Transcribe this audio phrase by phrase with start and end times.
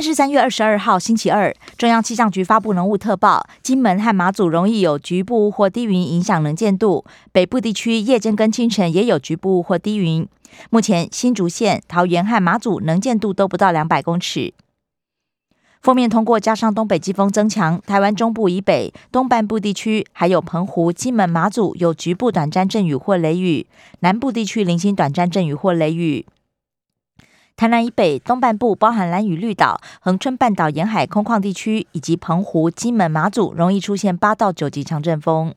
[0.00, 1.54] 天是三月二十二号，星期二。
[1.76, 10.26] 中央气象局发布浓雾特报，金门和马祖容易有局部或低云影响能见度，北部地区夜间跟清晨也有局部或低云。
[10.70, 14.54] 目前新竹县、桃园和马祖能见度都不到两百公尺。
[15.82, 23.66] 封面通过，加上东北季风增强，台湾中部以北、东半部地区，还有澎湖、金门、马祖有局部短暂阵雨或雷雨，
[23.98, 26.24] 南部地区零星短暂阵雨或雷雨。
[27.60, 35.54] 台南以北、东半部包含蓝屿绿岛、恒春半岛沿海空旷地区，以及澎湖、金门、马祖，容易出现八到九级强阵风。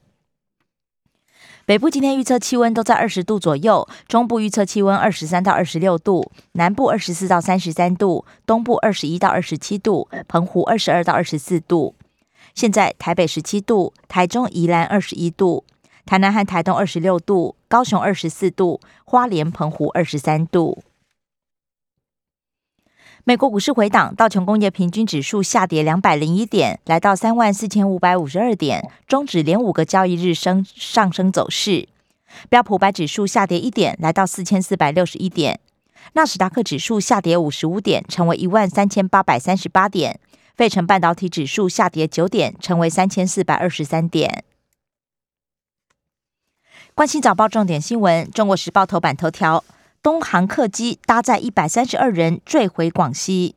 [1.66, 11.96] 北部今天预测气温都在二十度左右，中部预测气温二十三到二十六度，南部二十四到三十三度，东部二十一到二十七度，澎湖二十二到二十四度。
[12.54, 15.64] 现在台北十七度，台中、宜兰二十一度，
[16.06, 20.84] 台南和台东二十六度，高雄二十四度，花莲、澎湖二十三度。
[23.26, 31.88] 美国股市回档，道琼工业平均指数下跌两百零一点，来到三万四千五百五十二点，终止连五个交易日升上升走势。
[32.50, 35.62] 标普百指数下跌一点，来到四千四百六十一点。
[36.12, 40.20] 纳斯达克指数下跌五十五点，成为一万三千八百三十八点。
[40.58, 44.44] 费城半导体指数下跌九点，成为三千四百二十三点。
[46.94, 49.64] 关心早报重点新闻，《中国时报》头版头条。
[50.04, 53.56] 东航客机搭载一百三十二人坠回广西，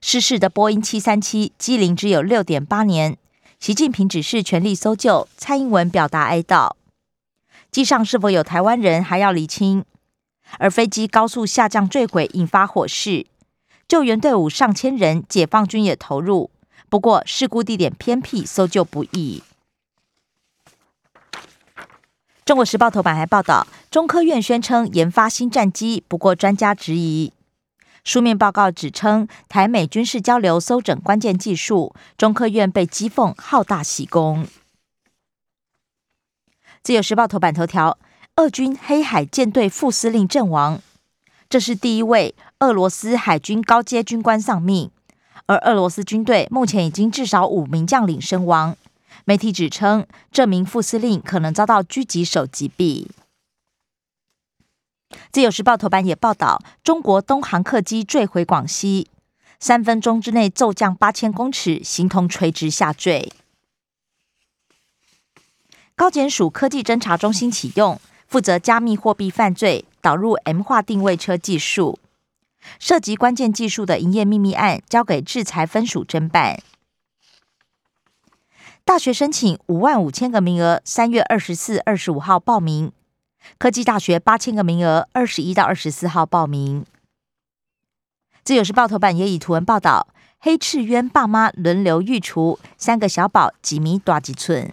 [0.00, 3.18] 失事的波音七三七机龄只有六点八年。
[3.58, 6.74] 习近平指示全力搜救，蔡英文表达哀悼。
[7.72, 9.84] 机上是否有台湾人还要厘清。
[10.60, 13.26] 而飞机高速下降坠毁，引发火势，
[13.88, 16.52] 救援队伍上千人，解放军也投入。
[16.88, 19.42] 不过事故地点偏僻，搜救不易。
[22.46, 27.32] 中国时报头版还报道，中科院宣称研发新战机，不过专家质疑。
[28.04, 34.46] 书面报告指称，台美军事交流搜整关键技术，中科院被讥讽好大喜功。
[36.84, 37.98] 自由时报头版头条，
[38.36, 40.80] 俄军黑海舰队副司令阵亡，
[41.50, 44.92] 这是第一位俄罗斯海军高阶军官丧命，
[45.46, 48.76] 而俄罗斯军队目前已经至少五名将领身亡。
[49.28, 53.08] 媒体指称，这名副司令可能遭到狙击手击毙。
[55.32, 59.08] 自由时报头版也报道，中国东航客机坠回广西，
[59.58, 63.32] 三分钟之内骤降八千公尺，形同垂直下坠。
[65.96, 71.98] 高检署科技侦查中心启用，负责加密货币犯罪，导入 M 化定位车技术，
[72.78, 76.60] 涉及关键技术的营业秘密案，交给制裁分署侦办。
[78.86, 82.92] 大学申请五万五千个名额，三月二十四、二十五号报名。
[83.58, 86.86] 科技大学八千个名额，二十一到二十四号报名。
[88.44, 90.06] 自由时报头版也以图文报道：
[90.38, 94.72] 黑赤鸢爸妈轮流育雏，三个小宝几米多几寸。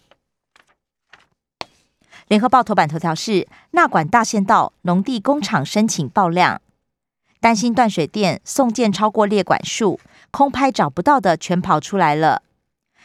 [2.28, 6.62] 联合报头版头条是：纳管大县道农地工厂申请爆量，
[7.40, 10.00] 担心断水电送件超过列管数，
[10.30, 12.44] 空拍找不到的全跑出来了。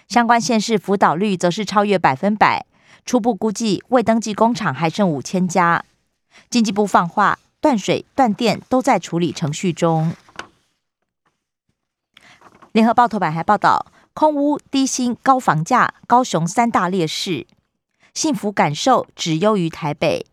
[0.08, 2.64] 相关县市辅导率则是超越百分百，
[3.04, 5.84] 初步估计未登记工厂还剩五千家。
[6.48, 10.14] 经济部放话，断水断电都在处理程序中。
[12.72, 17.46] 联合报头版还报道，空屋、低薪、高房价，高雄三大劣势，
[18.14, 20.24] 幸福感受只优于台北。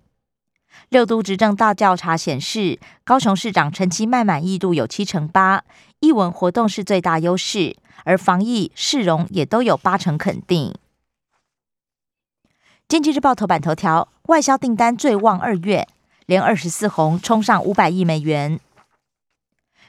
[0.95, 5.65] 六都执政大调查显示，高雄市长陈其迈满意度有七成八，
[5.99, 7.75] 艺文活动是最大优势。
[8.05, 10.73] 而防疫、市容也都有八成肯定。
[12.87, 15.85] 经济日报头版头条：外销订单最旺二月，
[16.27, 18.61] 连二十四红冲上五百亿美元。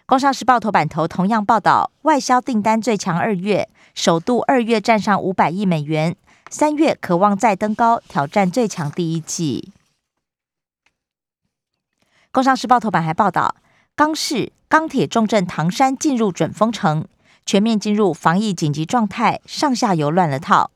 [0.06, 6.16] 工商时报头版头同样报道，外销订单最强二月，首度二月站上五百亿美元，
[6.50, 9.70] 三月渴望再登高，挑战最强第一季。
[12.36, 13.56] 工商时报头版还报道，
[13.94, 17.08] 钢市、钢铁重镇唐山进入准封城。
[17.46, 20.70] 全面进入防疫紧急状态，上下游乱了套。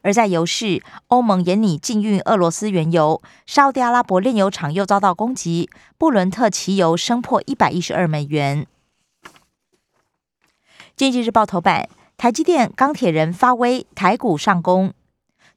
[0.00, 8.66] 而在油市，欧盟严拟禁运俄罗斯原油，沙特阿拉伯炼油厂又遭到攻击，布伦特汽油升破一百一十二美元。
[10.96, 14.94] 经济日报头版：台积电、钢铁人发威，台股上攻。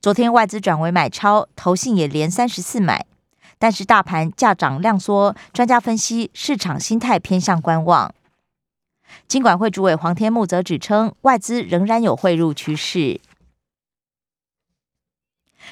[0.02, 3.06] 昨天外资转为买超，投信也连三十四买，
[3.60, 8.12] 但是大盘价涨量缩，专家分析市场心态偏向观望。
[9.28, 13.20] 金管会主委黄天木则指称，外资仍然有汇入趋势。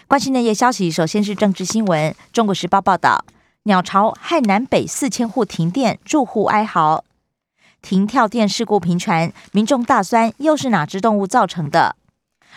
[0.08, 2.14] 关心内页消息，首先是政治新闻。
[2.34, 3.24] 中国时报报道，
[3.64, 7.04] 鸟巢害南北四千户停电，住户哀嚎。
[7.82, 11.96] 停跳电事故频传，民众大酸，又是哪只动物造成的？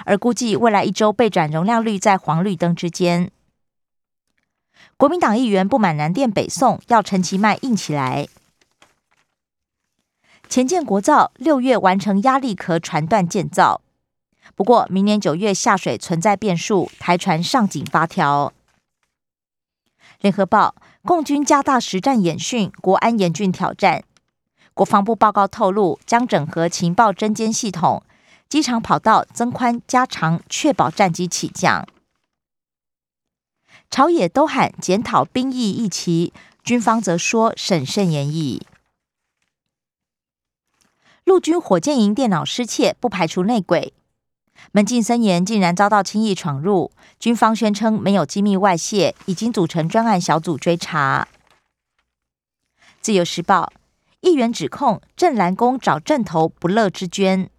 [0.04, 3.30] 而估计未来一周备转容量率在黄绿灯之间。
[5.00, 8.28] 国民党议员不满南电北送，要陈其迈硬起来。
[10.46, 13.80] 前建国造六月完成压力壳船段建造，
[14.54, 18.52] 不过明年九月下水存在变数，台船上紧发条。
[20.20, 24.04] 联合报，共军加大实战演训，国安严峻挑战。
[24.74, 28.02] 国防部报告透露，将整合情报侦监系统。
[28.50, 31.88] 机场跑道增宽加长，确保战机起降。
[33.90, 36.32] 朝野都喊检讨兵役一期，
[36.62, 38.62] 军方则说审慎严议。
[41.24, 43.92] 陆军火箭营电脑失窃，不排除内鬼。
[44.70, 46.92] 门禁森严，竟然遭到轻易闯入。
[47.18, 51.26] 军方宣称没有机密外泄，已经组成专案小组追查。
[53.00, 53.72] 自由时报
[54.20, 57.50] 议员指控郑兰公找正头不乐之捐。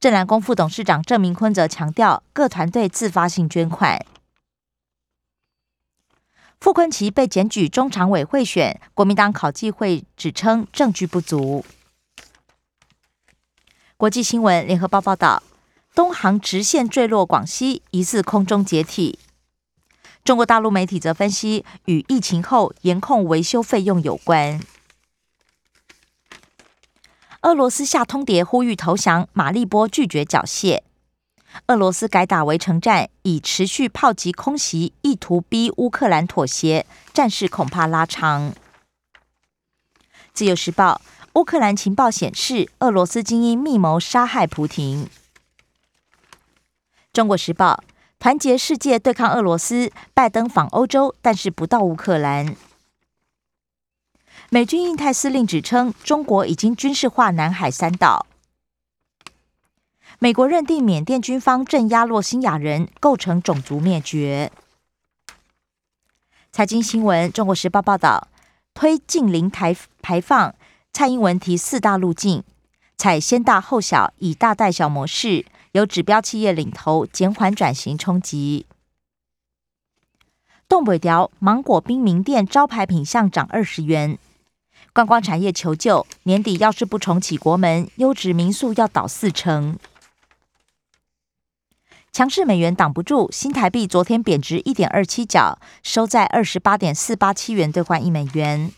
[0.00, 4.04] 正南公副董事长郑明坤则强调，各团队自发性捐款。
[6.62, 11.64] 傅昆奇被检举中常委会选，国民党考纪会指称证据不足。
[13.96, 15.42] 国际新闻，联合报报道，
[15.92, 19.18] 东航直线坠落广西，疑似空中解体。
[20.22, 24.60] 中国大陆媒体则分析，与疫情后严控维修费用有关。
[27.40, 30.82] 俄罗斯下通牒呼吁投降，马利波拒绝缴械。
[31.72, 36.84] 俄罗斯改打围城战，以持续炮击空袭，意图逼乌克兰妥协，
[37.14, 38.52] 战事恐怕拉长。
[40.34, 41.00] 自由时报：
[41.32, 45.08] 乌克兰情报显示，俄罗斯精英密谋杀害普廷。
[47.10, 47.82] 中国时报：
[48.18, 52.54] 团结世界对抗俄罗斯，拜登访欧洲，但是不到乌克兰。
[54.50, 58.26] 美军印太司令指称，中国已经军事化南海三岛。
[60.22, 64.52] 美国认定缅甸军方镇压洛辛亚人构成种族灭绝。
[66.52, 68.28] 财经新闻，《中国时报》报道，
[68.72, 70.54] 推近零台排放，
[70.92, 72.44] 蔡英文提四大路径，
[72.96, 78.66] 采先大后小、以大带小模式，由指标企业领头，减缓转型冲击。
[80.68, 84.16] 东北条芒果冰名店招牌品相涨二十元。
[84.92, 89.76] 观光产业求救，年底要是不重启国门，优质民宿要倒四成。
[92.12, 98.70] 强势美元挡不住，新台币昨天贬值一点二七角，收在二十八点四八七元兑换一美元。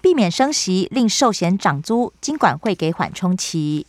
[0.00, 3.86] 避免升息令寿险涨租，金管会给缓冲期。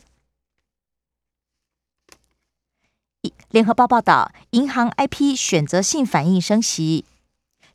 [3.51, 7.05] 联合报报道，银行 I P 选择性反应升息，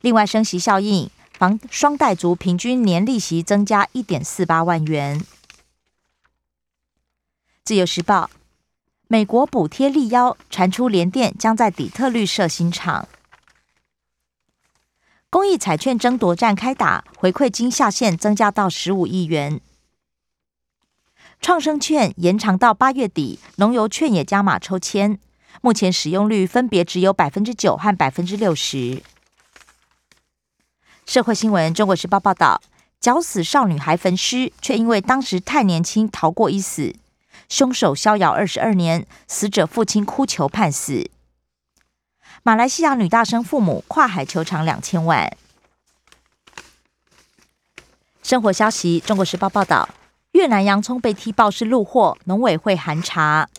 [0.01, 1.09] 另外升息效应。
[1.33, 5.25] 房双贷族平均年利息增加一点四八万元。
[7.63, 8.29] 自由时报，
[9.11, 13.09] 美国补贴力邀传出联电将在底特律设新厂。
[15.29, 19.59] 公益彩券争夺战开打，回馈金下限增加到十五亿元。
[21.41, 25.19] 创生券延长到八月底，农油券也加码抽签，
[25.59, 29.03] 目前使用率分别只有百分之九和百分之六十。
[31.05, 32.61] 社会新闻：中国时报报道，
[33.01, 36.95] 绞死少女孩焚尸，却因为当时太年轻逃过一死。
[37.51, 41.11] 凶手逍遥二十二年，死者父亲哭求判死。
[42.43, 45.35] 马来西亚女大生父母跨海求偿两千万。
[48.23, 49.89] 生活消息：中国时报报道，
[50.31, 53.49] 越南洋葱被踢爆是路货，农委会函查。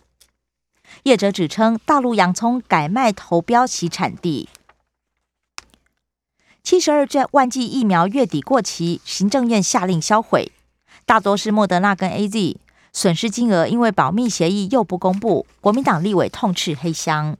[1.03, 4.49] 业者指称，大陆洋葱改卖投标其产地。
[6.63, 10.51] 七十二卷万剂疫苗月底过期，行政院下令销毁，
[11.05, 12.57] 大多是莫德纳跟 A Z，
[12.93, 17.37] 损失金额因为保密协议又不公布，国民党立委痛斥黑箱。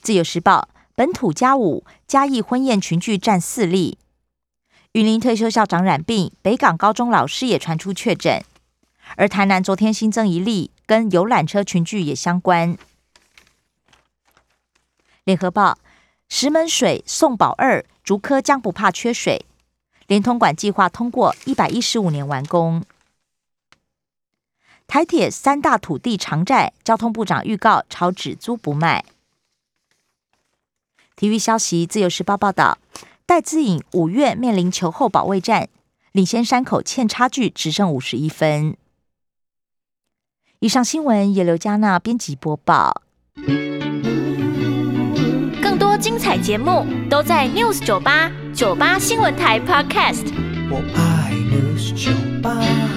[0.00, 3.98] 自由时报本土加五嘉义婚宴群聚占四例，
[4.92, 8.42] 云林退休校长染病，北港高中老师也传出确诊，
[9.16, 12.76] 而台南昨天新增一例，跟游览车群聚也相关。
[15.24, 15.78] 联合报。
[16.26, 19.44] 石门水送宝二，竹科将不怕缺水。
[20.08, 22.82] 连通管计划通过，一百一十五年完工。
[24.86, 29.04] 台铁三大土地偿债，交通部长预告超只租不卖。
[31.16, 32.78] 体育消息，自由时报报道，
[33.26, 35.68] 戴资颖五月面临球后保卫战，
[36.12, 38.76] 领先山口欠差距只剩五十一分。
[40.60, 43.02] 以上新闻由刘嘉娜编辑播报。
[45.62, 50.32] 更多精彩节目都在 News 九八九八新闻台 Podcast。
[50.70, 52.93] 我爱 News 酒吧。